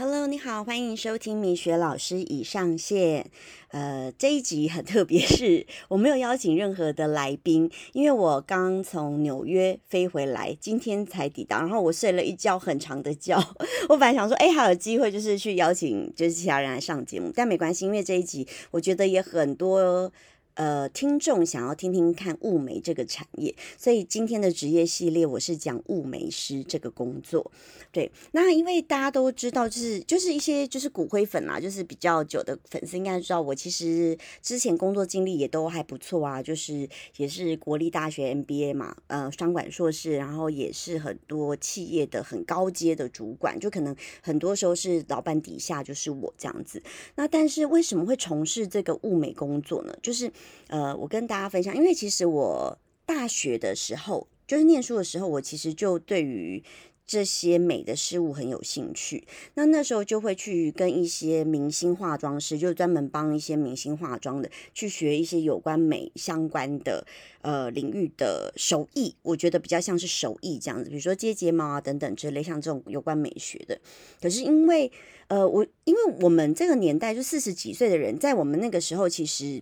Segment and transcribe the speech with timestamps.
[0.00, 3.30] Hello，你好，欢迎收听米雪老师已上线。
[3.68, 13.36] 呃，这一集很特别，是我没有邀请任何的来宾，因为我刚从纽约飞回来，今天才抵达，然后我睡了一觉很长的觉。
[13.90, 20.10] 我本来想说，哎，还有机会就是去邀请就是其他人来上节目，但没关系，因为这一集我觉得也很多。
[20.60, 27.50] 呃，听众想要听听看雾眉这个产业，所以今天的职业系列我是讲雾眉师这个工作。
[27.90, 46.82] 对，那因为大家都知道，就是就是一些就是骨灰粉啦，就是比较久的粉丝应该知道，我其实之前工作经历也都还不错啊，就是也是国立大学 MBA 嘛，呃，商管硕士，然后也是很多企业的很高阶的主管，就可能很多时候是老板底下就是我这样子。
[47.14, 49.96] 那但是为什么会从事这个物美工作呢？
[50.02, 50.30] 就是
[50.68, 56.62] 呃，我跟大家分享，因为其实我大学的时候，就是念书的时候，我其实就对于
[57.06, 59.26] 这些美的事物很有兴趣。
[59.54, 67.04] 那那时候就会去跟一些明星化妆师，就专门帮一些明星化妆的，去学一些有关美相关的
[67.42, 69.12] 呃领域的手艺。
[69.22, 73.76] 我觉得比较像是手艺这样子，比如说接睫毛啊等等之类，像这种有关美学的。
[74.22, 74.92] 可是因为
[75.26, 79.60] 呃，我因为我们这个年代就四十几岁的人，在我们那个时候其实。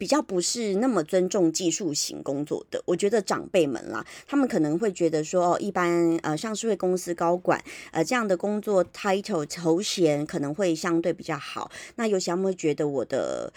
[0.00, 11.70] 比较不是那么尊重技术型工作的，我觉得长辈们啦，他们可能会觉得说，哦，一般呃上市会公司高管呃这样的工作 title 头衔可能会相对比较好。
[11.96, 13.52] 那有些他们会觉得我的。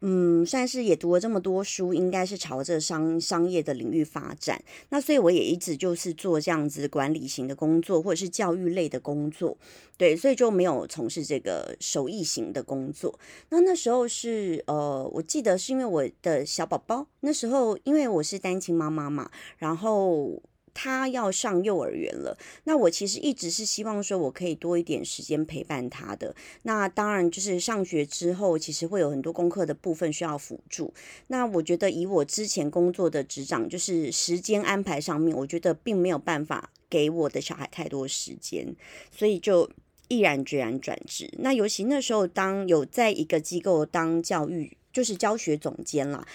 [0.00, 4.62] 嗯，算是也读了这么多书，应该是朝着商商业的领域发展。
[4.90, 9.56] 那所以我也一直就是做这样子管理型的工作，或者是教育类的工作。
[9.96, 13.18] 对，所以就没有从事这个手艺型的工作。
[13.48, 20.40] 那那时候是呃，我记得是因为我的小宝宝，那时候因为我是单亲妈妈嘛，然后。
[20.74, 26.34] 他要上幼儿园了，那我其实一直是希望说，我可以多一点时间陪伴他的。
[26.62, 30.92] 那当然就是上学之后，其实会有很多功课的部分需要辅助。
[31.26, 38.74] 那我觉得以我之前工作的职掌，就是时间安排上面，我觉得并没有办法给我的小孩太多时间，
[39.10, 39.68] 所以就
[40.08, 41.30] 毅然决然转职。
[41.38, 44.77] 那尤其那时候，当有在一个机构当教育。
[44.98, 46.26] 就是教学总监啦，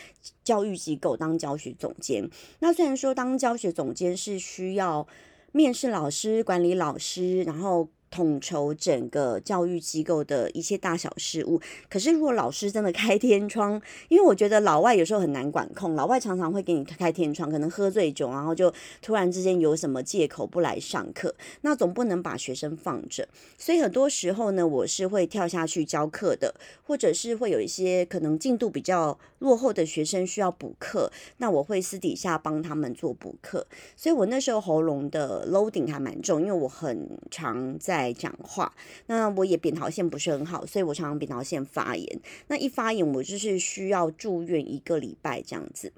[0.42, 2.30] 教育机构当教学总监。
[2.60, 5.06] 那虽然说当教学总监是需要
[5.52, 7.90] 面试老师、管理老师，然后。
[8.14, 11.60] 统筹整个教育机构的一些大小事务。
[11.90, 18.72] 可是，如果老师真的开天窗，因为我觉得老外有时候很难管控，老外常常会给你开天窗，可能喝醉酒，然后就
[19.02, 23.28] 突然之间有什么借口不来上课，那总不能把学生放着。
[23.58, 26.54] 所以很多时候呢，我是会跳下去教课的，
[26.84, 33.66] 或者是会有一些可能进度比较落后的学生需要补课，那我会私底下帮他们做补课。
[33.96, 38.03] 所以我那时候喉咙的 loading 还蛮重，因为我很常在。
[38.04, 38.74] 来讲话，
[39.08, 42.22] 那我也扁桃腺不是很好，所以我常常扁桃腺发炎。
[42.48, 45.92] 那一发炎，我就是需要住院一个礼拜这样子。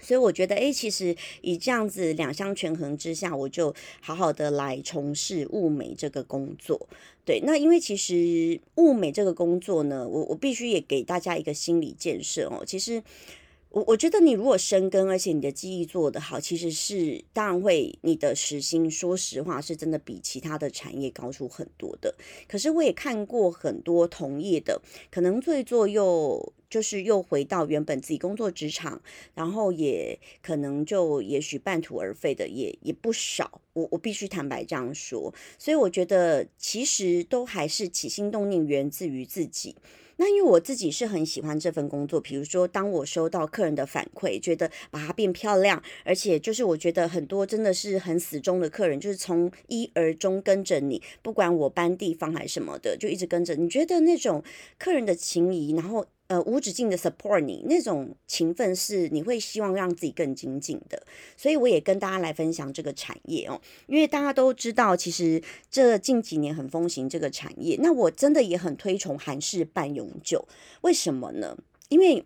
[0.00, 6.88] 所以我觉得，哎，其实以这样子两相权衡之下，我就好好的来从事物美这个工作。
[7.24, 13.02] 对，那因为其实物美这个工作呢，我我必须也给大家一个心理建设哦，其实。
[13.74, 22.14] 我我觉得你如果深耕，而且你的记忆做得好，其实是当然会你的时薪，说实话是真的比其他的产业高出很多的。
[22.46, 24.80] 可是我也看过很多同业的，
[25.10, 29.02] 可能最做又就是又回到原本自己工作职场，
[29.34, 33.60] 然后也可能就也许半途而废的也也不少。
[33.72, 39.74] 我我必须坦白这样说，所以我觉得其实都还是起心动念源自于自己。
[40.16, 53.54] 那因为我自己是很喜欢这份工作，比如说当我收到客人的反馈，觉得把它变漂亮，而且就是我觉得很多真的是很死忠的客人，就是从一而终跟着你，不管我搬地方还是什么的，就一直跟着。
[53.54, 54.42] 你觉得那种
[54.78, 56.06] 客人的情谊，然后。
[56.26, 61.02] 呃，无止境的 support 你那种情分是你会希望让自己更精进的，
[61.36, 70.46] 所以我也跟大家来分享这个产业哦，因为大家都知道，其实这近几年很风行这个产业，那我真的也很推崇韩式半永久，
[70.80, 71.56] 为什么呢？
[71.88, 72.24] 因为。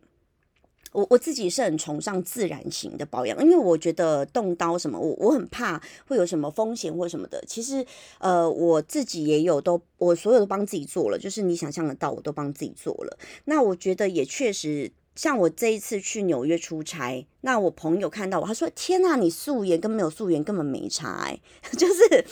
[0.93, 7.43] 我我自己是很崇尚自然型的保养，因为我觉得动刀什么，我我很怕会有什么风险或什么的。
[7.46, 7.85] 其实，
[8.19, 13.19] 呃，我自己也有都，我所有都帮自己做了，就是你想象得到，我都帮自己做了。
[13.44, 21.37] 那我觉得也确实，像我这一次去纽约出差，那我朋友看到我，他说：“天呐，你素颜跟没有素颜根本没差。”，
[21.76, 22.25] 就是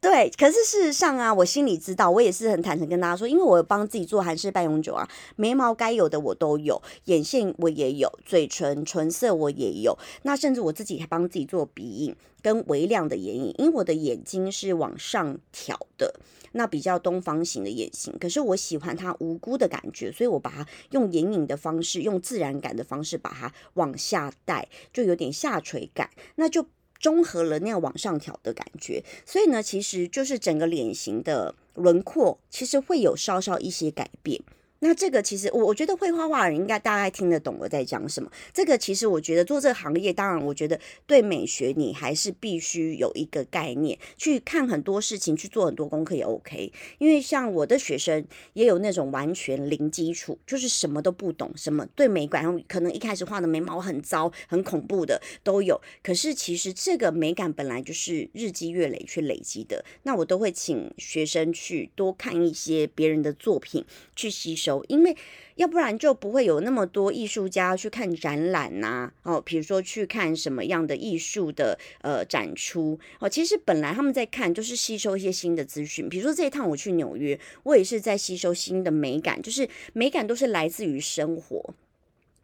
[0.00, 5.06] 对，可是事实上啊，我心里知道，我也是很坦诚跟大家说，因为我帮自己做韩式半永久啊，
[5.36, 16.14] 眉毛该有的我都有，眼线我也有，嘴唇唇色我也有，那甚至我自己还帮自己做鼻影跟微亮的眼影，因为我的眼睛是往上挑的，
[16.52, 26.64] 那比较东方型的眼型，可是我喜欢它无辜的感觉，所以我把它用眼影的方式，用自然感的方式把它往下带，就有点下垂感，那就。
[27.00, 34.40] 中和了那样往上挑的感觉，所以呢，其实就是整个脸型的轮廓，其实会有稍稍一些改变。
[34.82, 38.30] 那这个其实我我觉得会画画的人应该大概听得懂我在讲什么。
[38.52, 46.72] 这个其实我觉得做这个行业，当然我觉得对美学你还是必须有一个概念，去看很多事情，去做很多功课也 OK。
[46.96, 48.24] 因为像我的学生
[48.54, 55.78] 也有那种完全零基础，就是什么都不懂，什么对美感，可能一开始画的眉毛很糟、很恐怖的都有。
[56.02, 59.84] 可是其实这个美感本来就是日积月累去累积的。
[60.04, 63.84] 那我都会请学生去多看一些别人的作品，
[64.16, 64.69] 去吸收。
[64.88, 65.16] 因为
[65.56, 81.74] 要不然就不会有那么多艺术家去看展览呐，哦，比如说去看什么样的艺术的呃展出哦，其实本来他们在看就是吸收一些新的资讯，比如说这一趟我去纽约，我也是在吸收新的美感，就是美感都是来自于生活。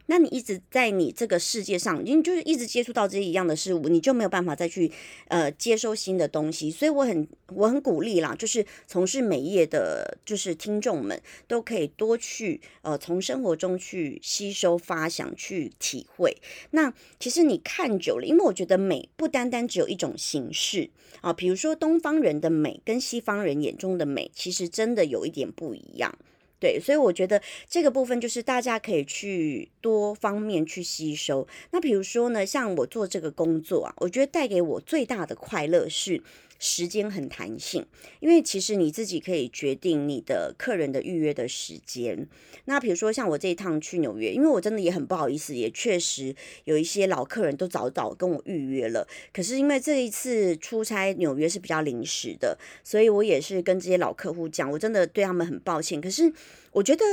[0.06, 4.90] 那你一直在你这个世界上，你就是一直接触到这些一样的事物，你就没有办法再去
[5.28, 6.70] 呃接收新的东西。
[6.70, 16.36] 所以我很我很鼓励啦，就是从事美业的，就是听众们都可以多去呃从生活中去吸收、发想、去体会。
[16.70, 20.88] 那其实你看久了，因为我觉得美不单单只有一种形式
[21.20, 26.16] 啊，比如说东方人的美跟西方人眼中的美，其实真的有一点不一样。
[26.58, 31.46] 对，所以我觉得这个部分就是大家可以去多方面去吸收。
[31.70, 36.22] 那比如说呢，像我做这个工作啊，我觉得带给我最大的快乐是。
[36.58, 37.86] 时间很弹性，
[38.20, 42.26] 因为其实你自己可以决定你的客人的预约的时间。
[42.64, 49.06] 那比如说像我这一趟去纽约，因为我真的也很不好意思，也确实有一些老客人都早早跟我预约了。
[49.32, 56.00] 可是因为这一次出差纽约是比较临时的，所以我也是跟这些老客户讲，我真的对他们很抱歉。
[56.00, 56.32] 可是
[56.72, 57.04] 我觉得。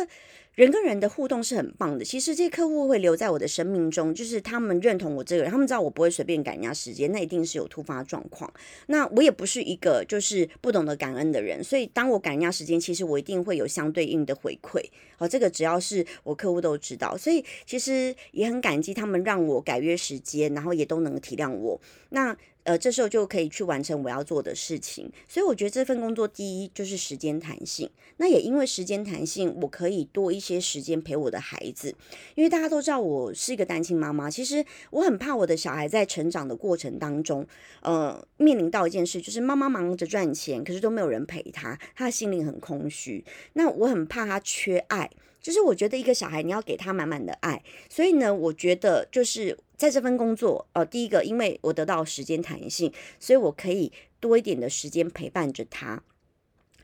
[0.56, 2.06] 人跟人的互动是很棒的。
[2.06, 8.52] 其实这些客户会留在我的生命中，就是他们认同我这个人，他们知道我不会随便赶人家时间，那一定是有突发状况。
[8.88, 14.80] 那我也不是一个就是不懂得感恩的人，所以当我赶人家时间，其实我一定会有相对应的回馈。
[15.18, 21.82] 好，这个只要是我客户都知道，所以其实也很感激他们让我改约时间，然后也都能体谅我。
[22.10, 22.38] 那。
[22.64, 27.90] 呃，这时候就可以去完成我要做的事情，所以我觉得这份工作第一就是时间弹性。
[28.18, 31.94] 那也因为时间弹性，我可以多一些时间陪我的孩子。
[32.36, 37.46] 因为大家都知道我是一个单亲妈妈，其实我很怕我的小孩在成长的过程当中，
[37.82, 43.26] 呃，面临到一件事，就是妈妈忙着赚钱，可是都没有人陪他，他的心灵很空虚。
[43.54, 45.10] 那我很怕他缺爱。
[45.42, 56.04] 就是我觉得一个小孩你要给他满满的爱，所以呢，我觉得就是在这份工作，呃，第一个，因为我得到时间弹性，所以我可以多一点的时间陪伴着他，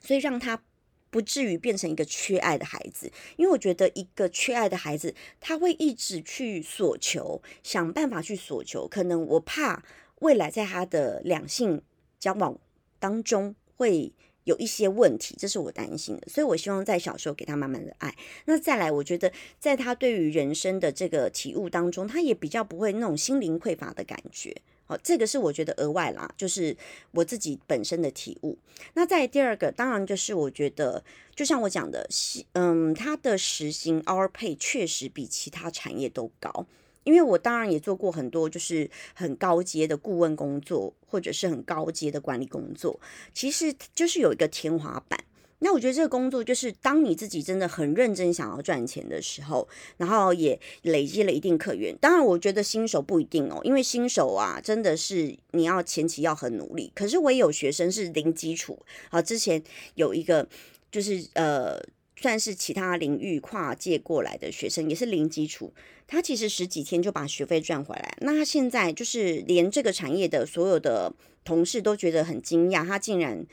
[0.01, 0.61] 所以让他
[1.09, 3.11] 不至于变成一个缺爱的孩子。
[3.37, 9.83] 因为我觉得一个缺爱的孩子，他会一直去索求，想办法去索求，可能我怕
[10.19, 11.81] 未来在他的两性
[12.19, 12.59] 交往
[12.99, 14.13] 当中会。
[14.49, 18.15] 有一些问题，这是我担心的，所以我希望在小时候给他慢慢的爱。
[18.45, 24.55] 那再来，我觉得在他对于人生的这个体悟当中，他也比较不会那种心灵匮乏的感觉。
[24.85, 26.75] 好，这个是我觉得额外啦，就是
[27.11, 28.57] 我自己本身的体悟。
[28.95, 31.03] 那在第二个，当然就是我觉得，
[31.35, 32.09] 就像我讲的，
[32.53, 36.65] 嗯，他的时薪 our pay 确实比其他产业都高。
[37.03, 42.99] 因为我当然也做过很多，就是很高阶的顾问工作，或者是很高阶的管理工作，
[43.33, 45.19] 其实就是有一个天花板。
[45.59, 51.93] 那我觉得这个工作就是，当你自己真的很认真想要赚钱的时候，然后也累积了一定客源。
[51.97, 56.91] 当然，我觉得新手不一定哦，因为新手啊，真的是你要前期要很努力。
[56.95, 58.77] 可是我也有学生是零基础，
[59.09, 59.61] 好，之前
[59.95, 60.47] 有一个
[60.91, 61.81] 就是呃。
[62.21, 65.73] 算是其他领域跨界过来的学生，也是零基础。
[66.11, 68.17] 他其实十几天就把学费赚回来。
[68.21, 71.13] 那他现在就是连这个产业的所有的
[71.45, 73.45] 同事都觉得很惊讶，他竟然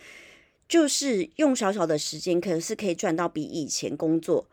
[0.66, 4.48] 就是用少少的时间，可是可以赚到比以前工作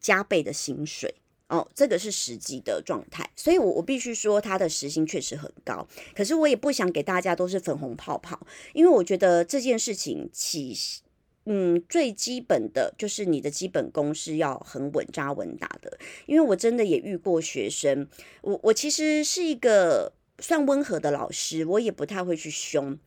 [0.00, 1.16] 加倍的薪水
[1.48, 1.68] 哦。
[1.74, 5.86] 这个是实际的状态，所以我我必须说他的时薪确实很高。
[6.16, 8.40] 可是我也不想给大家都是粉红泡泡，
[8.72, 10.74] 因为我觉得这件事情起。
[11.50, 18.06] 嗯，最基本的就是你的基本功是要很稳扎稳打的，因为我真的也遇过学生，
[18.42, 22.98] 我我其实是一个算温和的老师，我也不太会去凶。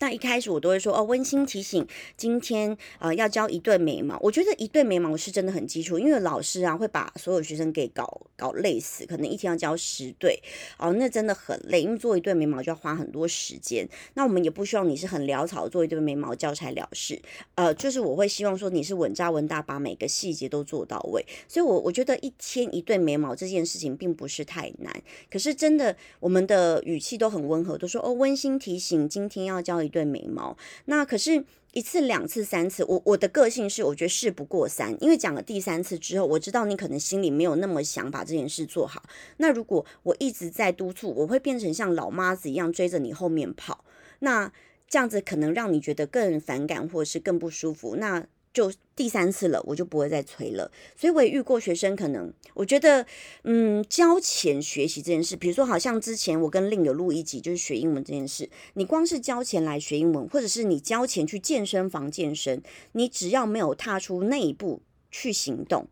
[0.00, 1.84] 那一开始我都会说哦，温馨提醒，
[2.16, 4.16] 今天呃要教一对眉毛。
[4.20, 10.40] 我觉得一对眉毛是真的很基础，因为老师啊会把所有学生给搞搞累死，可能一天要教十对
[10.78, 13.88] 哦，那真的很累，因为做一对眉毛就要花很多时间。
[14.14, 17.20] 那我们也不希望你是很潦草做一对眉毛交差了事，
[17.56, 21.26] 呃，就是我会希望说你是稳扎稳打，把每个细节都做到位。
[21.48, 25.02] 所以，我我觉得一天一对眉毛这件事情并不是太难。
[25.28, 29.88] 可是真的，我们的语气都很温和，都说哦，温馨提醒，今天要教一。
[29.88, 31.42] 对眉毛，那可是
[31.72, 39.02] 一次、两次、三次，我我的个性是，我觉得事不过三，因为讲了第三次之后，我知道你可能心里没有那么想把这件事做好。
[39.38, 43.84] 那如果我一直在督促，我会变成像老妈子一样追着你后面跑，
[44.18, 44.52] 那
[44.86, 47.96] 这样子可能让你觉得更反感，或者是更不舒服。
[47.96, 48.26] 那
[48.58, 50.68] 就第三次了，我就不会再催了。
[50.96, 53.06] 所以我也遇过学生，可能我觉得，
[53.44, 58.50] 嗯，交钱学习这件事，比如说，好像之前我跟另有录一集，就是学英文这件事。
[58.74, 62.60] 你光是交钱来学英文，或者是你交钱去健身房健身，
[62.90, 65.86] 你只要没有踏出那一步去行动，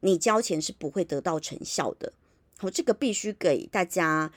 [0.00, 2.12] 你交钱是不会得到成效的。
[2.58, 4.30] 好，这个必须给大家。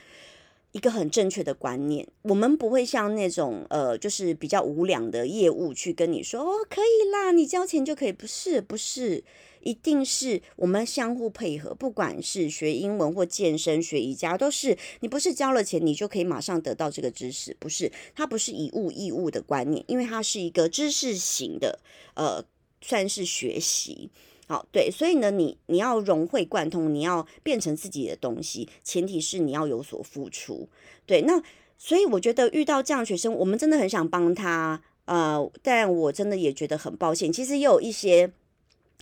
[0.76, 9.24] 一个很正确的观念，我们不会像那种呃，就是比较无良的业务去跟你说哦，可以啦，你交钱就可以，不是不是，
[9.62, 21.78] 一定是我们相互配合，不管是学英文或健身、学瑜伽，都是你不是交了钱，你就可以马上得到这个知识，不是，它不是以物易物的观念，因为它是一个知识型的，
[22.16, 22.44] 呃，
[22.82, 24.10] 算是学习。
[24.48, 30.68] 好，对，所以呢，你你要融会贯通，你要变成自己的东西，前提是你要有所付出。
[31.04, 31.42] 对，那
[31.76, 37.32] 所以我觉得遇到这样学生，我们真的很想帮他，呃，但我真的也觉得很抱歉。
[37.32, 38.30] 其实也有一些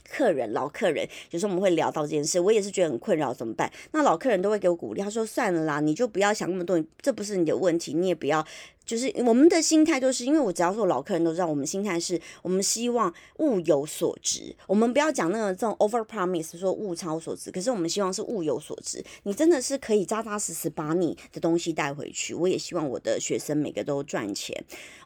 [0.08, 3.70] 客人，老客人，有时候我们会聊到这件事，我也是觉得很困扰，怎么办？
[3.92, 8.44] 那老客人都会给我鼓励，他说：“算了啦，你就不要想那么多，这不是你的问题，你也不要。”
[8.84, 14.54] 就是我们的心态都是，因为我只要说老客人都知道，我们心态是我们希望物有所值。
[14.66, 19.02] 我们不要讲那个这种 over promise 说物超所值，可是我们希望是物有所值。
[19.22, 22.34] 你真的是可以扎扎实实把你的东西带回去。
[22.34, 24.54] 我也希望我的学生每个都赚钱。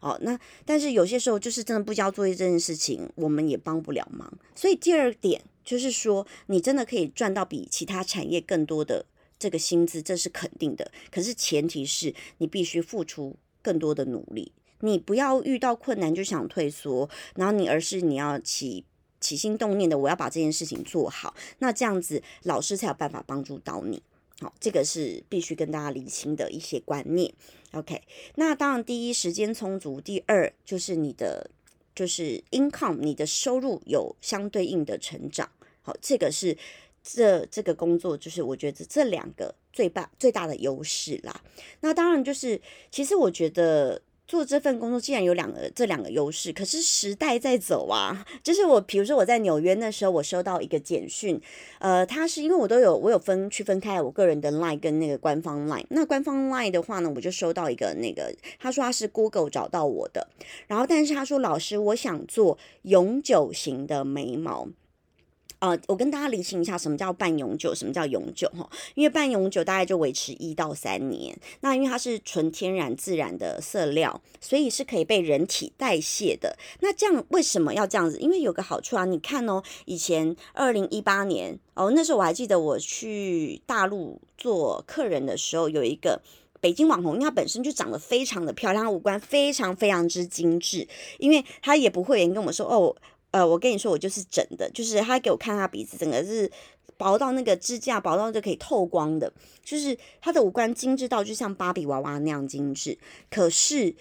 [0.01, 4.33] 哦，那但是有些时候就是真的不交作业这件事情，我们也帮不了忙。
[4.55, 9.07] 所以第二点就是说，你真的可以赚到比其他产业更多的
[9.39, 10.91] 这个薪资，这是肯定的。
[11.11, 13.37] 可是前提是你必须付出。
[13.69, 18.83] 更多的努力，你不要遇到困难就想退缩，然后你而是你要起
[19.21, 24.03] 起心动念的，我要把这件事情做好，那这样子老师才有办法帮助到你。
[24.41, 27.31] 好，这个是必须跟大家理清的一些观念。
[27.73, 28.01] OK，
[28.37, 31.51] 那当然第一时间充足，第二就是你的
[31.95, 35.51] 就是 income，你的收入有相对应的成长。
[35.83, 36.57] 好，这个是
[37.03, 39.55] 这这个工作就是我觉得这两个。
[39.71, 41.41] 最大最大的优势啦，
[41.83, 48.27] 那当然就是，其实我觉得做这份工作既然有两个这两个优势，可是时代在走啊。
[48.43, 51.41] 就是我，比如说我在纽约那时候，我收到一个简讯，
[51.79, 55.87] 呃，他是因为我都有我有分区分开我个人的 line 跟那个官方 line。
[55.91, 60.27] 那官方 line 的话呢，我就收到一个那个，他说他是 Google 找到我的，
[60.67, 64.69] 然后但是他说老师，我想做永久型的眉毛。
[65.61, 68.69] 呃，我跟大家理清一下，什么叫半永久，什么叫永久哈？
[68.95, 76.57] 因为半永久大概就维持一到三年，那因为它是纯天然自然的色料，所以是可以被人体代谢的。
[76.79, 78.19] 那这样为什么要这样子？
[78.19, 86.23] 因为有个好处啊，你看哦，以前二零一八年哦，那时候我还记得我去大陆做客人的时候，有一个
[86.61, 90.87] 北京网红，因为她本身就长得非常的漂亮，五官非常非常之精致，
[91.19, 92.95] 因为她也不会跟我们说哦。
[93.31, 96.51] 呃，我跟你说，我就是整的，就是他给我看他鼻子，整个是
[96.97, 99.31] 薄到那个支架，薄到就可以透光的，
[99.63, 102.99] 就是他的五官精致到就像芭比娃娃那样精致。
[103.31, 103.95] 可是，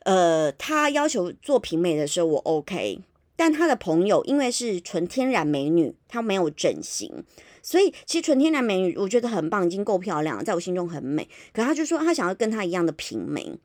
[0.00, 3.00] 呃，他要求做平美的时候，我 OK，
[3.36, 7.24] 但他的朋友因为是纯天然美女，她没有整形，
[7.62, 11.28] 所以其实纯天然美女我觉得很棒，已经够漂亮了，在我心中很美。
[11.52, 13.56] 可他就说他想要跟他一样的平美。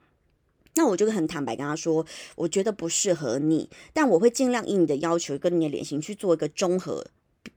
[0.76, 7.06] 那我就很坦白跟他说，我觉得不适合你，但我会尽量以你的要求跟你的脸型去做一个综合，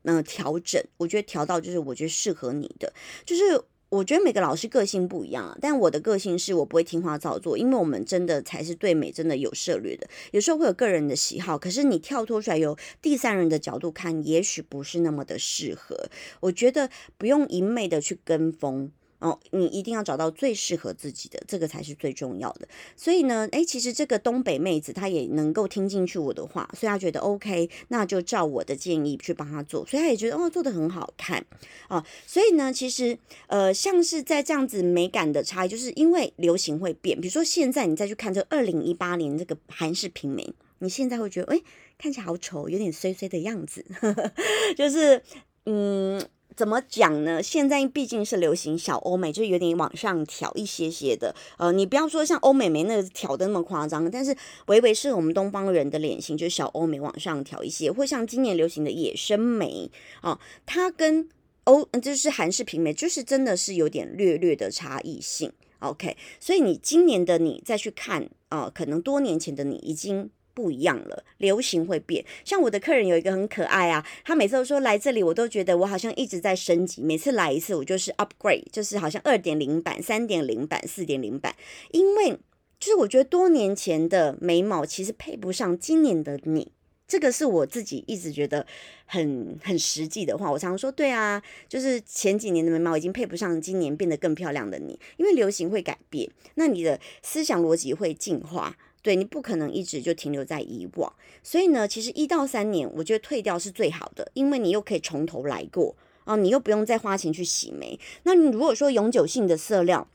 [0.02, 0.82] 嗯，调整。
[0.96, 2.92] 我觉得调到就是我觉得适合你的，
[3.24, 10.08] 就是我觉得每个老师个性不一样，但我的个性是我不会听话照做，因为我们真的才是对美真的有涉略的。
[10.32, 16.08] 有时候会有个人的喜好，可是你跳脱出来由第三人的角度看，也许不是那么的适合。
[16.40, 18.90] 我觉得不用一昧的去跟风。
[19.20, 22.68] 哦，你一定要找到最适合自己的，这个才是最重要的。
[22.96, 31.44] 所以呢，诶，其实这个东北妹子她也能够听进去我的话，所以她觉得 OK，那就照我的建议去帮她做，所以她也觉得哦，做的很好看
[31.88, 32.04] 啊。
[32.26, 37.18] 所以呢，其实呃，像是在这样子美感的差异，就是因为流行会变。
[37.18, 41.62] 比如说现在你再去看这二零一八年这个韩式平眉，你现在会觉得诶，
[41.96, 43.84] 看起来好丑，有点衰衰的样子，
[44.76, 45.22] 就是
[45.64, 46.20] 嗯。
[46.56, 47.42] 怎么讲呢？
[47.42, 51.34] 现在毕竟是流行小欧美，就有点往上挑一些些的。
[51.58, 59.90] 呃，你不要说像欧美眉那个挑的那么夸张，但是微微是我们东方人的脸型，就是小欧美往上挑一些，或像今年流行的野生眉
[60.22, 61.28] 哦，它跟
[61.64, 65.52] 欧就是韩式平眉，就是真的是有点略略的差异性。
[65.80, 70.30] OK，所以你今年的你再去看啊，可能多年前的你已经。
[70.54, 72.24] 不一样了，流行会变。
[72.44, 77.02] 像我的客人有一个很可爱啊，他每次都说来这里，我都觉得我好像一直在升级。
[77.02, 81.54] 每次来一次，我就是 upgrade，就是好像二点零版、三点零版、四点零版。
[81.90, 82.38] 因为
[82.78, 86.70] 就是我觉得多年前的眉毛其实配不上今年的你，
[87.08, 88.66] 这个是我自己一直觉得
[89.06, 90.50] 很很实际的话。
[90.50, 98.76] 我常常说，对啊，就是前几年的眉毛已经配不上今年变得更漂亮的你，因为流行会改变，那你的思想逻辑会进化。
[99.04, 105.94] 对你不可能一直就停留在以往，所以呢，其实一到三年，我觉得退掉是最好的，因为你又可以从头来过
[106.24, 108.00] 啊，你又不用再花钱去洗眉。
[108.22, 110.08] 那你如果说永久性的色料，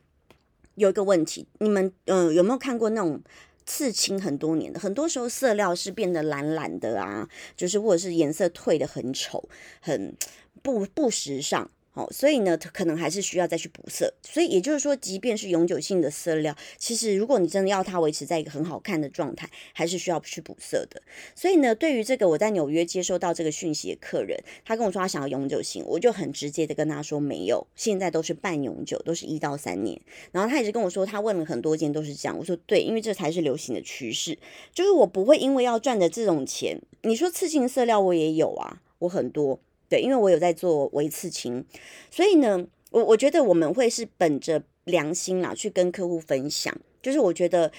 [0.74, 3.22] 有一个问题，你们嗯有没有看过那种
[3.68, 4.80] 刺青很多年的？
[4.80, 9.48] 很多时候色料是变得蓝蓝的啊，就是或者是颜色退的很丑，
[9.82, 10.16] 很
[10.64, 11.70] 不不时尚。
[12.00, 14.14] 哦，所以呢，可能还是需要再去补色。
[14.24, 21.02] 所以也就是说，即便是永久性的色料，其实如果你真的要它维持在一个很好看的状态，还是需要去补色的。
[21.36, 30.00] 所以呢，对于这个我在纽约接收到这个讯息的客人，他跟我说他想要永久性，我就很直接的跟他说没有，现在都是半永久，都是一到三年。
[30.32, 32.38] 然后他一直跟我说，他问了很多件都是这样。
[32.38, 34.38] 我说对，因为这才是流行的趋势，
[34.74, 39.60] 就是我不会因为要赚的这种钱，你说刺青色料我也有啊，我很多。
[39.90, 41.66] 对，因为我有在做微刺青，
[42.12, 47.72] 所以呢，我我觉得我们会是本着良心啦，去跟客户分享，就是我觉得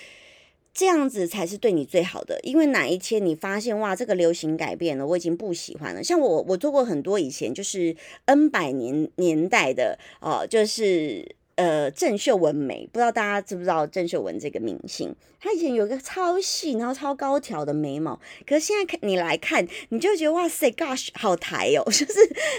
[0.74, 2.38] 这样子才是对你最好的。
[2.42, 6.02] 因为哪一天你发现哇，这个流行改变了，我已经不喜欢了。
[6.02, 11.36] 像我，我做过很多以前就是 N 百年年代的哦，就是。
[11.60, 15.14] 呃，郑秀文美，不知道大家知不知道郑秀文这个明星？
[15.38, 22.14] 她以前有一个超细，然后超高挑的眉毛，可是现在看你来看，你就觉得哇塞，gosh，好抬哦， 就是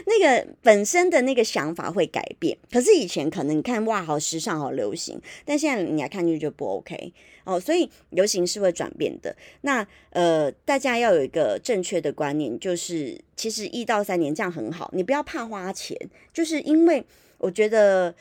[0.05, 2.56] 那个本身的那个想法会改变。
[2.71, 7.12] 可是以前可能你看哇，好时尚，好流行，但现在你来看就觉得不 OK
[7.43, 9.36] 哦，所以流行是会转变的。
[9.62, 15.97] 那呃，大家要有一个正确的观念，就是其实一到三年这样很好，你不要怕花钱，
[16.32, 17.04] 就是因为
[17.39, 18.13] 我觉得。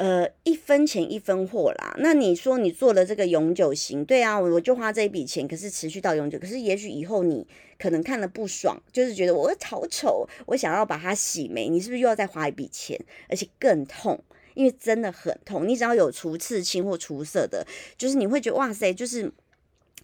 [0.00, 1.94] 呃，一分钱一分货啦。
[1.98, 6.38] 那你说你做了这个永久型，对啊，我就花这一笔钱，可是持续到永久。
[6.38, 7.46] 可是也许以后你
[7.78, 14.18] 可能看了不爽，就是觉得我好丑，我想要把它洗眉，你是不是又要再花一笔钱，而且更痛？
[14.54, 15.68] 因为真的很痛。
[15.68, 17.66] 你只要有除刺青或除色的，
[17.98, 19.30] 就是你会觉得哇塞，就是。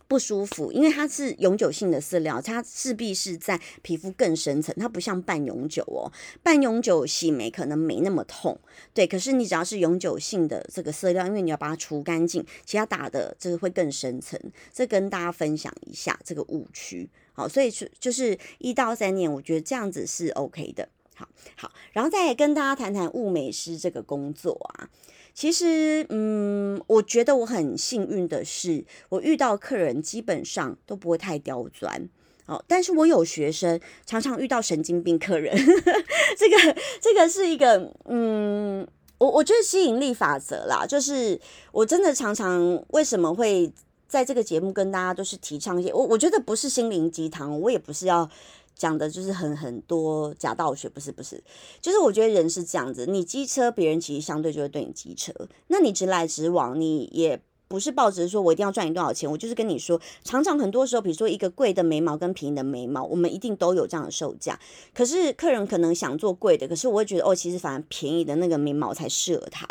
[0.08, 6.12] 不舒服，因为它是永久性的饲料，它势必是在皮肤更深层，它不像半永久哦。
[6.42, 8.56] 半永久洗眉可能没那么痛，
[8.94, 9.06] 对。
[9.06, 14.38] 可是你只要是永久性的这个色料，因为你要把它除干净，其他打的这个会更深层。
[14.72, 20.88] 这跟大家分享一下这个误区，好，所以是就是一到三年，我觉得这样子是 OK 的。
[21.16, 24.88] 好好，然后再跟大家谈谈物美师这个工作啊。
[25.36, 32.08] 其实，嗯，我觉得我很幸运的是，我遇到客人基本上都不会太刁钻
[32.46, 32.64] 哦。
[32.66, 35.54] 但是我有学生常常遇到神经病客人，
[36.38, 41.38] 这个这个是一个，嗯，我我觉得吸引力法则啦，就是
[41.70, 43.70] 我真的常常为什么会
[44.08, 48.30] 在这个节目跟大家都是提倡一些，我我觉得不是心灵鸡汤，我也不是要。
[48.76, 51.42] 讲的就是很很多假道学，不是不是，
[51.80, 55.32] 就是我觉得人是这样子，你机车，别人其实相对就会对你机车，
[55.68, 64.60] 那你直来直往，你也不是抱着说我一定要赚你多少钱，我就是跟你说，常常很多时候，比如说一个贵的眉毛跟便宜的眉毛，我们一定都有这样的售价，
[64.94, 69.66] 可是客人可能想做贵的，可是我会觉得哦，其实反而便宜的那个眉毛才适合他，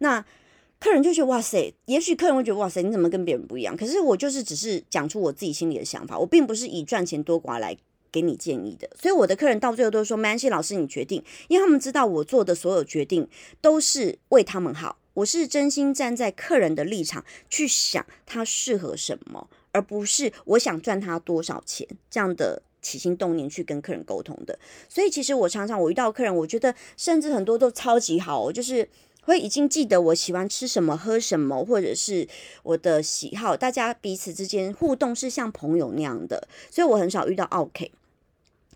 [0.00, 0.24] 那
[0.80, 3.76] 客人就觉得哇塞，也许客人会觉得哇塞，你怎么跟别人不一样？
[3.76, 7.76] 可是我就是只是讲出我自己心里的想法，我并不是以赚钱多寡来。
[8.10, 13.28] 给你建议的，所以我的客人到最后都说：“没关系，老师你决定。”因为他们知道我做的所有决定
[13.60, 24.58] 都是为他们好，我是真心站在客人的立场去想他适合什么，而不是我想赚他多少钱这样的起心动念去跟客人沟通的。
[24.88, 28.88] 所以其实我常常我遇到客人，我觉得甚至很多都超级好，就是。
[29.28, 32.26] 会已经记得我喜欢吃什么、喝什么，或者是
[32.62, 37.92] 我的喜好，大家彼此之间互动是像朋友那样的，所以我很少遇到 OK。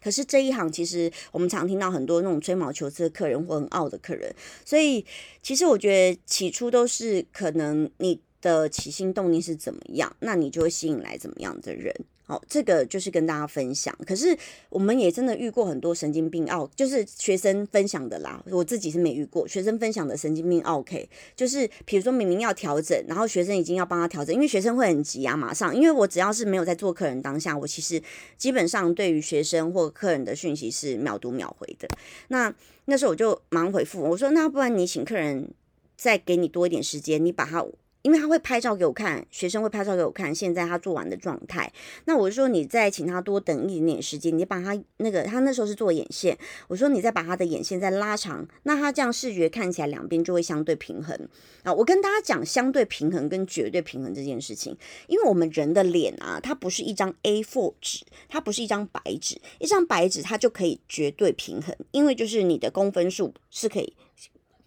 [0.03, 4.35] 可是这一行其实我们常听到很多那种吹毛求疵的客人或很傲的客人，
[4.65, 5.05] 所以
[5.43, 11.95] 其实我觉得起初都是可能你的起心动念是怎么样，那你就会吸引来怎么样的人。
[12.33, 13.95] 哦，这个就是跟大家分享。
[14.07, 14.37] 可是
[14.71, 18.43] 我们也真的遇过很多神经病哦，就是学生分享的啦。
[18.51, 20.63] 我自己是没遇过学生分享的神经病。
[20.63, 25.77] OK，就是比如说明明要调整，然后学生已经要帮他调整，因为学生会很急啊，马上。
[25.77, 28.03] 因为我只要是没有在做客人当下，我其实
[28.39, 31.87] 基本上对于学生或客人的讯息是秒读秒回的。
[32.29, 32.55] 那
[32.87, 35.51] 那时候我就忙回复我说，那不然你请客人
[35.97, 37.65] 再给你多一点时间，你把他。
[38.03, 41.73] 因为他会拍照给我看，学生会拍照给我看，现在他做完的状态。
[42.05, 46.37] 那我就说，你再请他多等一点点时间，你把他那个，他那时候是做眼线，
[46.69, 51.17] 我说你再把他的眼线再拉长，那他这样视觉看起来两边就会相对平衡
[51.63, 51.73] 啊。
[51.73, 63.95] 我跟大家讲相对平衡跟绝对平衡这件事情，因为我们人的脸啊，它不是一张 A4 纸，它不是一张白纸，一张白纸它就可以绝对平衡，因为就是你的公分数是可以。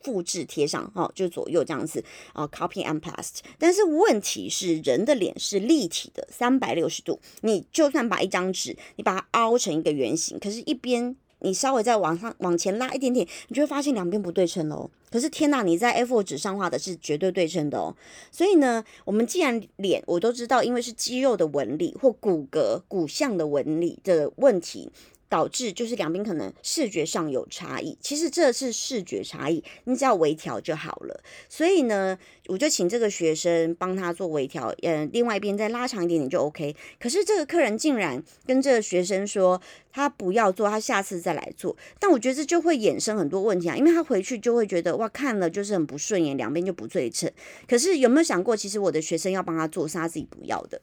[0.06, 3.40] 复制贴上，哈，就左右这样子啊，copy and paste。
[3.58, 7.20] 但是问题是，人的脸是立体的，三百六十度。
[7.42, 14.92] 你就算把一张纸，你把它凹成一个圆形，可是，一边你稍微再往上往前拉一点点，你就会发现两边不对称喽。
[15.10, 17.96] 可是天呐，你在 A4 纸上画的是绝对对称的哦。
[18.32, 24.92] 所以呢，我们既然脸我都知道，因为是肌肉的纹理或骨骼骨相的纹理的问题。
[25.28, 31.24] 导致就是两边可能视觉上有差异，其实这是视觉差异，你只要微调就好了。
[31.50, 36.76] 所以呢，我就请这个学生帮他做微调，嗯，另外一边再拉长一点点就 OK。
[37.00, 39.60] 可是这个客人竟然跟这个学生说，
[39.92, 41.76] 他不要做，他下次再来做。
[42.00, 47.30] 但我觉得这就会衍生很多问题啊，因为他回去就会觉得哇，看了就是很不顺眼，两边就不对称。
[47.68, 50.80] 可是有没有想过，其实我的学生要帮他做是他自己不要的，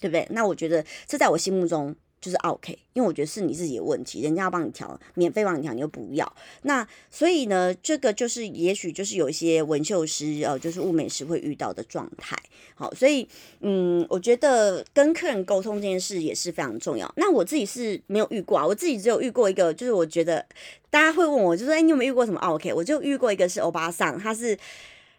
[0.00, 0.26] 对不对？
[0.30, 1.94] 那我觉得这在我心目中。
[2.20, 6.30] 就是 OK，因为我觉得是你自己的问题，人家要帮你调，免费帮你调，你又不要。
[6.62, 12.36] 那所以呢，这个就是也许就是有一些纹绣师呃，就是物美师会遇到的状态。
[12.74, 13.26] 好，所以
[13.60, 17.10] 嗯，我觉得跟客人沟通这件事也是非常重要。
[17.16, 20.44] 那我自己是没有遇过啊，我自己只有遇过一个，就是我觉得
[20.90, 22.72] 大家会问我，就说哎，你有没有遇过什么 OK？
[22.74, 24.58] 我就遇过一个是欧巴桑，他是，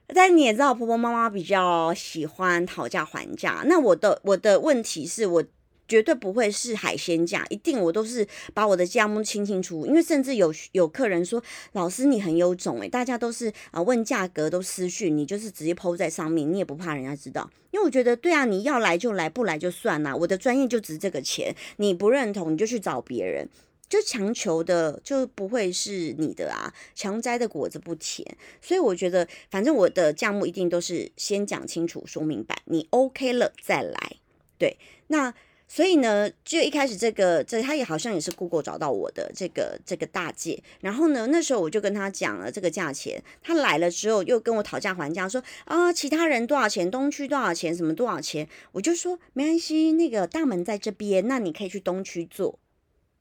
[0.08, 3.64] 但你也知道，婆婆妈妈比较喜欢讨价还价。
[3.66, 5.44] 那我的我的问题是我。
[5.92, 9.86] 绝对不会是海鲜价，一定我都是把我的价目清清楚。
[9.86, 20.16] 因为甚至有有客人说：“老师你很有种诶，大家都是啊问价格都私讯，你就是直接抛在上面，你也不怕人家知道。”因为我觉得对啊，你要来就来，不来就算啦。
[20.16, 23.50] 我的专业就值这个钱，你不认同你就去找别人，
[23.90, 28.26] 就强求的就不会是你的啊，强摘的果子不甜。
[28.62, 34.16] 所以我觉得，反正我的价目一定都是先讲清楚、说明白，你 OK 了再来。
[34.58, 34.78] 对，
[35.08, 35.34] 那。
[35.74, 52.60] 所以呢，就一开始这个，这他也好像也是 Google 找到我的这个这个大姐，然后呢，那时候我就跟他讲了这个价钱，他来了之后又跟我讨价还价，说啊，其他人多少钱，东区多少钱，什么多少钱，我就说没关系，那个大门在这边，那你可以去东区做，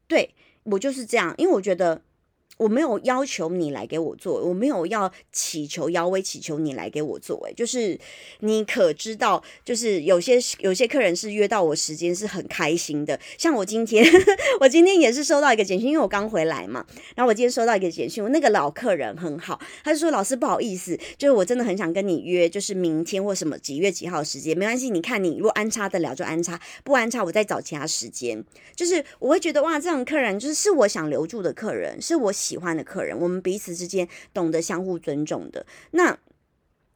[0.08, 0.34] 对
[0.64, 2.02] 我就是这样，因为我觉得。
[2.60, 7.42] 我没有要求你来给我做，我没有要祈求、邀威祈求你来给我做。
[7.48, 7.98] 哎，就是
[8.40, 13.18] 你可知道，就是有些有些客人是约到我时间是很开心的。
[13.38, 14.04] 像我今天，
[14.60, 16.84] 我今天也是收到一个简讯，因为我刚回来嘛。
[17.14, 24.90] 然后我今天收到一个简讯，那个老客人很好，他就说：“老师不好意思，就是我真的很想跟你约，就是明天或什么几月几号时间，没关系。
[24.90, 28.44] 你看你如果安插得了就安插，不安插我再找其他时间。
[28.76, 32.30] 就是我会觉得哇，这种客人就是是我想留住的客人，是我。
[32.50, 36.18] 喜欢的客人，我们彼此之间懂得相互尊重的，那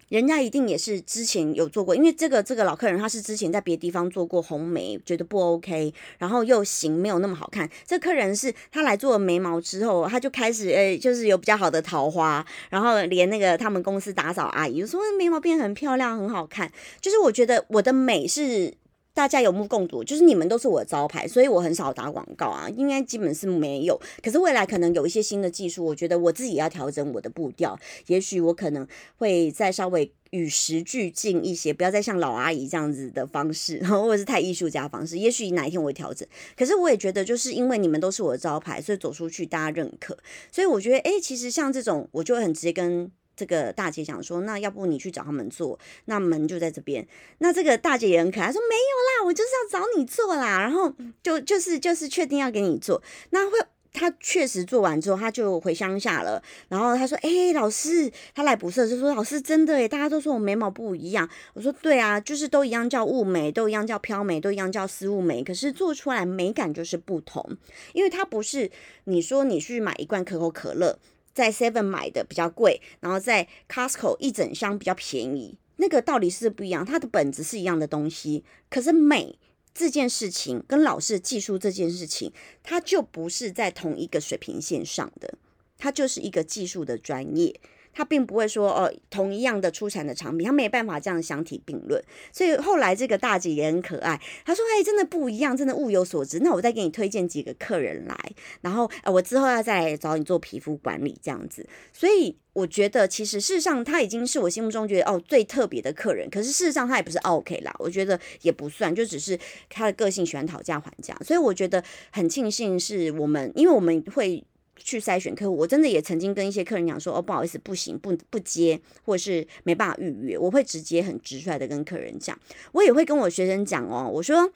[0.08, 7.70] 人家一定也是之前有做过，因为这个这个老客人他是之前在别的地方做过红眉，觉得不 OK，然后又型没有那么好看。
[7.86, 16.70] 这客人是他来做眉毛之后，他就开始诶，就是有比较好的桃花，然后连那个他们公司打扫阿姨说眉毛变很漂亮，很好看。
[17.00, 18.74] 就是我觉得我的美是。
[19.14, 23.98] 大家有目共睹，就是你们都是我的招牌，所以我很少打广告啊，应该基本是没有。
[24.20, 28.84] 可是未来可能有一些新的技术，我觉得我自己要调整我的步调，也许我可能
[29.16, 35.16] 会再稍微与时俱进一些，不要再像老阿姨这样子的方式，然 后或者是太艺术家方式。
[35.16, 36.26] 也许哪一天我会调整。
[36.56, 40.18] 可是我也觉得，就是因为你们都是我的招牌，所以走出去大家认可。
[40.50, 43.12] 所以我觉得，哎，其实像这种，我就会很直接跟。
[43.36, 47.06] 这个大姐讲说，那要不你去找他们做，那门就在这边。
[47.38, 50.60] 那这个大姐也很可爱，说没有啦，我就是要找你做啦。
[50.60, 50.92] 然后
[51.22, 53.58] 就就是就是确定要给你做，那会
[53.92, 56.42] 他确实做完之后，他就回乡下了。
[56.68, 67.56] 然后他说：“哎，老师，他来补色，就说老师真的哎，大家都说我眉毛不一样。”我说：“对啊，就是都一样叫雾眉，都一样叫飘眉，都一样叫丝雾眉，可是做出来美感就是不同。
[67.92, 68.68] 因为它不是
[69.04, 70.98] 你说你去买一罐可口可乐，
[71.34, 76.86] 在 Seven 买的比较贵，然后在 Costco 一整箱比较便宜，那个道理是不一样。
[76.86, 79.38] 它的本质是一样的东西，可是美。”
[79.76, 85.36] 这件事情跟老师技术这件事情，它就不是在同一个水平线上的，
[85.76, 87.60] 它就是一个技术的专业。
[87.94, 92.02] 他并不会说，哦，同一样的出产的产品，他没办法这样相提并论。
[92.32, 96.40] 所以后来这个大姐也很可爱，她说，哎，真的不一样，真的物有所值。
[96.40, 98.16] 那我再给你推荐几个客人来，
[98.60, 101.66] 然后，呃，我之后要再来找你做皮肤管理这样子。
[101.92, 106.28] 所以我觉得，其实事实上他已经是我心目中觉得哦最特别的客人。
[106.28, 111.16] 可是事实上他也不是 OK 啦，我觉得也不算，就只是他的个性喜欢讨价还价。
[111.24, 114.44] 所以我觉得很庆幸是我们，因为我们会。
[114.76, 122.38] 去筛选客户，我真的也曾经跟一些客人讲说，哦，不好意思，不行，不不接，或者是没办法预约，我会直接很直率的跟客人讲，
[122.72, 124.52] 我也会跟我学生讲哦，我说。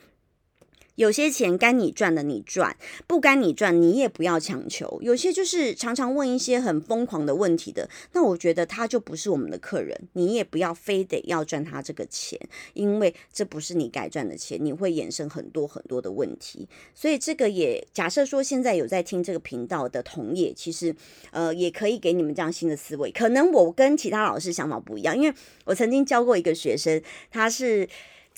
[0.98, 4.98] 有些钱该你赚的你赚，不该你赚你也不要强求。
[5.00, 12.36] 有些就是常常问一些很疯狂的问题的，那我觉得他就不是我们的客人，你也不要非得要赚他这个钱，
[12.74, 16.68] 因为这不是你该赚的钱，你会衍生很多很多的问题。
[16.92, 20.92] 所以这个也假设说现在有在听这个频道的同业，其实
[21.30, 23.12] 呃也可以给你们这样新的思维。
[23.12, 25.32] 可能我跟其他老师想法不一样，因为
[25.64, 27.88] 我曾经教过一个学生，他是。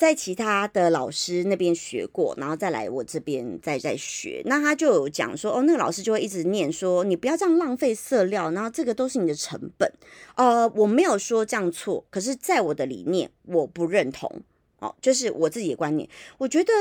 [0.01, 9.87] 在其他的老师那边学过，然后再来我这边再再学，那他就有讲说，哦，那个老师就会一直念说，你不要这样浪费色料，然后这个都是你的成本。
[10.33, 14.41] 呃，我没有说这样错，可是在我的理念，我不认同。
[14.79, 16.09] 哦，就是我自己的观念，
[16.39, 16.73] 我觉得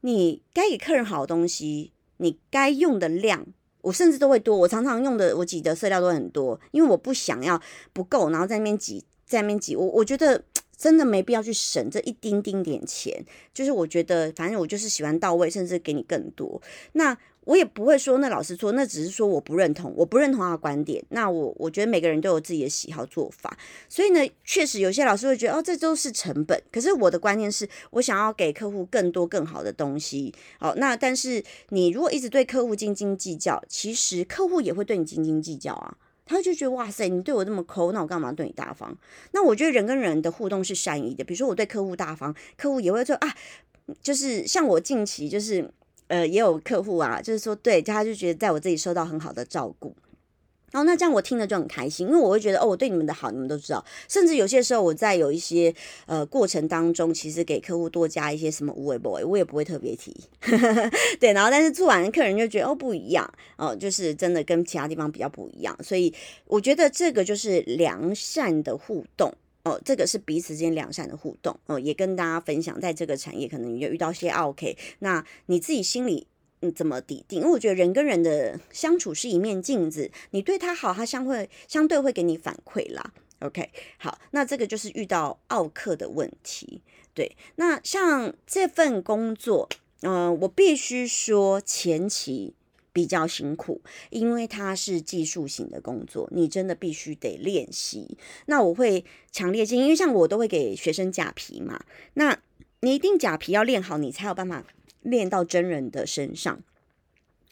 [0.00, 3.46] 你该给客人好的东西，你该用的量，
[3.82, 4.56] 我甚至都会多。
[4.56, 10.42] 我常常用的，我挤的色料都很多，因为我不想要不够，然后在那边挤，在那边挤，我我觉得。
[10.78, 16.62] 真的没必要去省这一丁丁点钱，就是我觉得，反正我就是喜欢到位，甚至给你更多。
[16.92, 21.02] 那我也不会说那老师错，那只是说我不认同，我不认同他的观点。
[21.08, 26.62] 那我我觉得每个人都有自己的喜好做法，所以呢，确实有些老师会觉得哦，这都是成本。
[26.70, 30.32] 可是我的观念是我想要给客户更多更好的东西。
[30.60, 35.96] 哦，那但是你如果一直对客户斤斤计较，其实客户也会对你斤斤计较啊。
[36.28, 38.96] 他就觉得哇塞，你对我这么抠，那我干嘛对你大方？
[39.32, 43.34] 那我觉得人跟人的互动是善意的，比如说我对客户大方，客户也会说啊，
[44.02, 45.68] 就是像我近期就是
[46.08, 49.96] 呃也有客户啊，就是说对，他就觉得在我这里受到很好的照顾。
[50.70, 55.74] 然后那这样我听了就很开心，因为我会觉得哦，我对你们的好你们都知道，甚至有些时候我在有一些
[56.06, 60.14] 呃过程当中，其实给客户多加一些什么无为 boy，我也不会特别提，
[61.18, 61.32] 对。
[61.32, 66.12] 然后但是做完客人就觉得哦不一样哦，就是真的跟其他地方比较不一样，所以
[66.46, 69.32] 我觉得这个就是良善的互动
[69.64, 76.26] 哦，这个是彼此之间良善的互动哦，也跟大家分享，在这个产业可能你就遇到些 OK，那你自己心里。
[76.60, 77.40] 嗯，怎么抵定？
[77.40, 83.12] 因为我觉得人跟人的相处是一面镜子，你对他好，他相会相对会给你反馈啦。
[83.40, 86.82] OK，好，那这个就是遇到奥克的问题。
[87.14, 89.68] 对，那像这份工作，
[90.02, 92.54] 嗯，我必须说前期
[92.92, 98.18] 比较辛苦，因为它是技术型的工作，你真的必须得练习。
[98.46, 102.36] 那我会强烈建议，因为像我都会给学生假皮嘛，那
[102.80, 104.64] 你一定假皮要练好，你才有办法。
[105.02, 106.62] 练到真人的身上，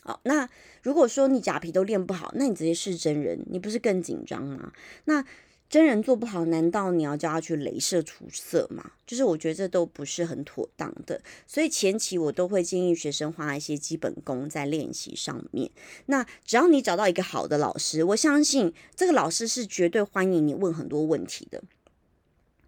[0.03, 0.49] 好，那
[0.83, 4.73] 如果说你假皮都练不好，那你直接试真人，你不是更紧张吗？
[5.05, 5.25] 那
[5.69, 8.93] 真人做不好，难道你要叫他去镭射出色吗？
[9.05, 15.69] 就是我觉得这都不是很妥当的，所以前期我都会建议学生花一些基本功在练习上面。
[16.07, 21.61] 那只要你找到一个好的老师，我相信这个老师是绝对欢迎你问很多问题的。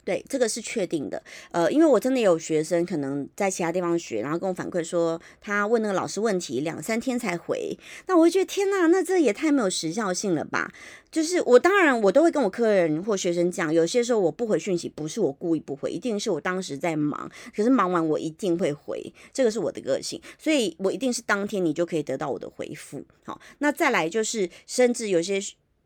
[0.09, 1.23] 对，这个是确定的。
[1.51, 7.79] 呃，因为我真的有学生可能在其他地方学，然后跟我反馈说，他问那个老师问题两三天才回。
[8.07, 10.73] 那我会觉得天呐，那这也太没有时效性了吧？
[11.11, 17.31] 就是我当然我都会跟我客人或学生讲，有些时候我不回讯息，不是我故意不回，一定是我当时在忙。
[17.55, 23.05] 可是忙完我一定会回，这个是我的个性，所以我一定是当天你就可以得到我的回复。
[23.27, 25.39] 好，那再来就是，甚至有些。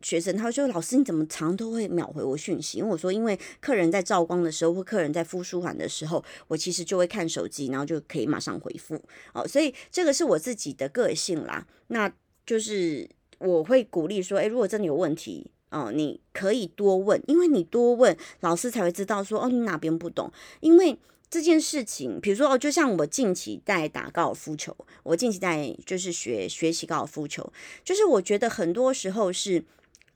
[0.03, 9.01] 学生他说：“老师，你怎么常都会秒回我讯息？”因为我说，因为客人在照光的时候，或客人在敷舒缓的时候，我其实就会看手机，然后就可以马上回复。
[9.33, 11.67] 哦，所以这个是我自己的个性啦。
[11.89, 12.13] 那
[12.45, 20.31] 就是我会鼓励说：“诶，如果真的有问题，哦，你可以多问，因为你多问，老师才会知道说，哦，你哪边不懂。
[20.61, 20.99] 因为
[21.31, 27.51] 这件事情，比如说哦，就像我近期在打高尔夫球，我近期在就是学学习高尔夫球，
[27.83, 29.65] 就是我觉得很多时候是，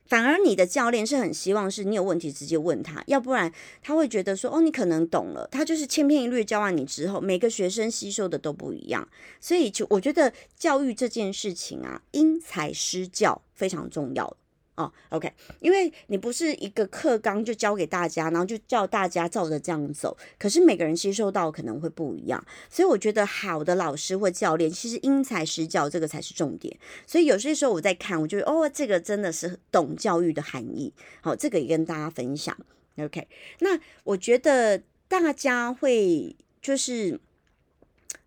[0.07, 9.09] 反而你的教练是很希望是你有问题直接问他，要不然他会觉得说哦，你可能懂了，他就是千篇一律教完你之后，每个学生吸收的都不一样，
[9.41, 14.37] 所以就我觉得教育这件事情啊，因材施教非常重要。
[14.77, 26.77] 哦，OK，因为你不是一个课纲就教给大家，然后就叫大家照着这样走，可是每个人吸收到可能会不一样，所以我觉得好的老师或教练其实因材施教，这个才是重点。
[27.07, 30.93] 所以有些时候我在看，我觉得哦，这个真的是懂教育的含义。
[31.23, 32.57] 好，这个也跟大家分享。
[32.99, 33.27] OK，
[33.61, 37.19] 那我觉得大家会就是。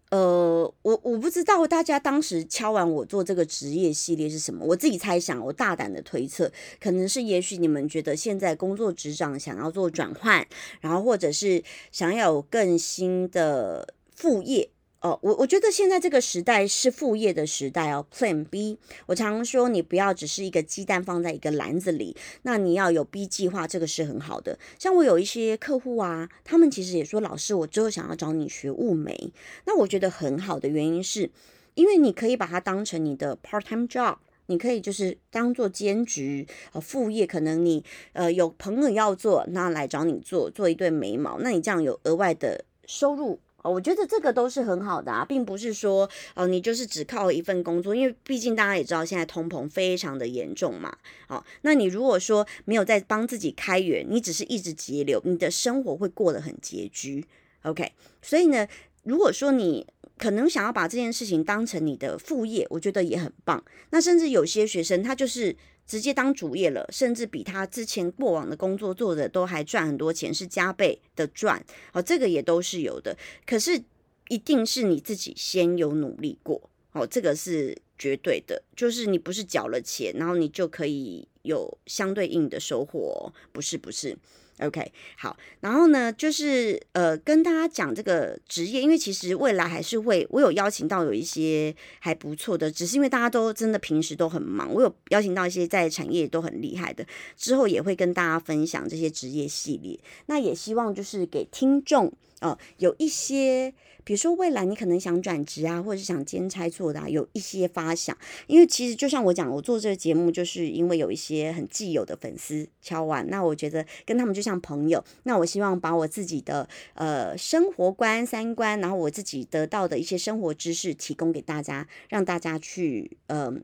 [0.09, 10.47] 呃，我我不知道大家当时敲完我做这个职业系列是什么，我自己猜想，我大胆的推测，可能是也许你们觉得现在工作职掌想要做转换，
[10.81, 14.71] 然后或者是想要有更新的副业。
[15.01, 18.05] 哦，我我觉得现在这个时代是副业的时代哦。
[18.13, 24.59] Plan B，我常说你不要只是一个鸡蛋放在一个篮子里，那你要有 B 计划，这个是很好的。
[24.77, 29.31] 像我有一些客户啊，他们其实也说，老师，我之后想要找你学物美，
[29.65, 31.31] 那我觉得很好的原因是，
[31.75, 37.81] 因为你可以把它当成你的 part time job，你可以就是当做兼职呃副业，可能你
[38.11, 43.39] 呃有朋友要做，那来找你做做一对眉毛，那你这样有额外的收入。
[43.63, 50.95] 哦，我觉得这个都是很好的啊，并不是说，哦，你就是只靠一份工作，因为毕竟大家也知道现在通膨非常的严重嘛。
[51.27, 57.25] 哦，那你如果说没有在帮自己开源，你只是一直节流，你的生活会过得很拮据。
[57.63, 57.91] OK，
[58.21, 58.67] 所以呢，
[59.03, 59.85] 如果说你
[60.17, 63.63] 可能想要把这件事情当成你的副业，我觉得也很棒。
[63.89, 65.55] 那甚至有些学生他就是。
[65.89, 71.65] 直接当主业了，甚至比他之前过往的工作做的都还赚很多钱，是加倍的赚。
[71.93, 73.17] 哦，这个也都是有的。
[73.43, 73.81] 可是
[74.27, 78.61] 一定是你自己先有努力过，哦，这个是绝对的。
[78.75, 84.15] 就是你不是缴了钱，然后你就可以有相对应的收获，不是，不是。
[84.59, 97.05] OK，好，然后呢，就是呃，跟大家讲这个职业，因为其实未来还是会，我有邀请到有一些还不错的，只是因为大家都真的平时都很忙，我有邀请到一些在产业都很厉害的，
[97.37, 99.97] 之后也会跟大家分享这些职业系列。
[100.25, 103.73] 那也希望就是给听众哦，有一些。
[104.05, 108.17] 比如说未来你可能想转职啊，或者是想兼差做的，有一些发想。
[108.47, 115.03] 因为其实就像我讲，我做这个节目，就是因为有一些很既有的粉丝敲完，那我觉得跟他们就像朋友。
[115.23, 123.61] 那我希望把我自己的呃生活观、三观，然后我自己得到的一些生活知识提供给大家，让大家去嗯。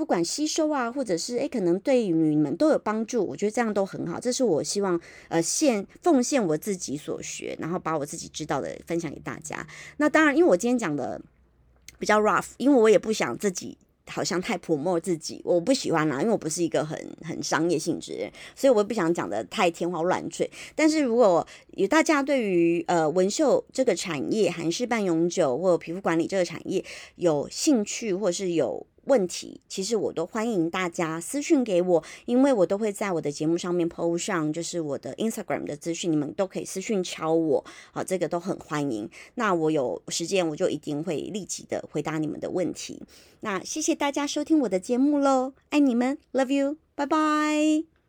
[0.00, 4.18] 不管吸收啊，或者是诶，可能对于你们都有帮助，我觉得这样都很好。
[4.18, 9.66] 这是我希望呃献奉献我自己所学，然后把我自己知道的分享给大家。
[9.98, 11.20] 那当然，因为我今天讲的
[11.98, 13.76] 比较 rough，因为我也不想自己
[14.08, 20.50] 好像太泼墨自己，我不喜欢啦，因为我不是一个很很商业性质，所以我也不想讲的太天花乱坠。
[20.74, 26.82] 但是如果有大家对于呃纹绣这个产业、韩式半永久或皮肤管理这个产业
[27.16, 39.10] 有兴趣，或是有问题其实我都欢迎大家私讯给我，因为我都会在我的节目上面 PO 上，就是我的 Instagram 的资讯，你们都可以私讯敲我，好，这个都很欢迎。
[39.34, 43.02] 那我有时间我就一定会立即的回答你们的问题。
[43.40, 47.99] 那谢谢大家收听我的节目喽，爱你们，Love you，拜拜。